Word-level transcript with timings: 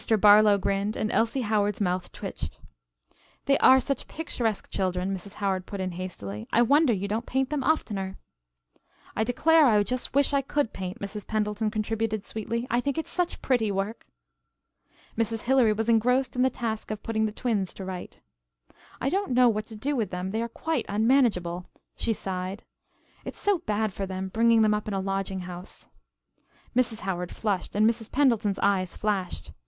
Barlow 0.19 0.57
grinned 0.57 0.95
and 0.95 1.11
Elsie 1.11 1.41
Howard's 1.41 1.79
mouth 1.79 2.11
twitched. 2.11 2.59
"They 3.45 3.59
are 3.59 3.79
such 3.79 4.07
picturesque 4.07 4.71
children," 4.71 5.13
Mrs. 5.13 5.35
Howard 5.35 5.67
put 5.67 5.79
in 5.79 5.91
hastily. 5.91 6.47
"I 6.51 6.63
wonder 6.63 6.91
you 6.91 7.07
don't 7.07 7.27
paint 7.27 7.51
them 7.51 7.63
oftener." 7.63 8.17
"I 9.15 9.23
declare 9.23 9.67
I 9.67 9.83
just 9.83 10.15
wish 10.15 10.33
I 10.33 10.41
could 10.41 10.73
paint," 10.73 10.97
Mrs. 10.99 11.27
Pendleton 11.27 11.69
contributed 11.69 12.23
sweetly, 12.23 12.65
"I 12.67 12.81
think 12.81 12.97
it's 12.97 13.11
such 13.11 13.43
pretty 13.43 13.71
work." 13.71 14.07
Mrs. 15.15 15.43
Hilary 15.43 15.71
was 15.73 15.87
engrossed 15.87 16.35
in 16.35 16.41
the 16.41 16.49
task 16.49 16.89
of 16.89 17.03
putting 17.03 17.27
the 17.27 17.31
twins 17.31 17.71
to 17.75 17.85
rights. 17.85 18.21
"I 18.99 19.07
don't 19.07 19.29
know 19.33 19.49
what 19.49 19.67
to 19.67 19.75
do 19.75 19.95
with 19.95 20.09
them, 20.09 20.31
they 20.31 20.41
are 20.41 20.49
quite 20.49 20.87
unmanageable," 20.89 21.67
she 21.95 22.13
sighed. 22.13 22.63
"It's 23.23 23.37
so 23.37 23.59
bad 23.67 23.93
for 23.93 24.07
them 24.07 24.29
bringing 24.29 24.63
them 24.63 24.73
up 24.73 24.87
in 24.87 24.95
a 24.95 24.99
lodging 24.99 25.41
house." 25.41 25.85
Mrs. 26.75 27.01
Howard 27.01 27.31
flushed 27.31 27.75
and 27.75 27.87
Mrs. 27.87 28.11
Pendleton's 28.11 28.57
eyes 28.63 28.95
flashed. 28.95 29.51